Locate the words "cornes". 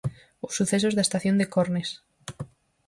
1.53-1.89